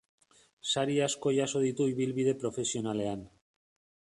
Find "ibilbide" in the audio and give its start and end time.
1.93-2.35